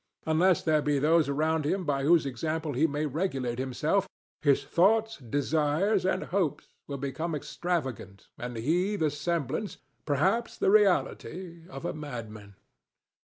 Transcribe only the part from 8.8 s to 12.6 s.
the semblance—perhaps the reality—of a madman.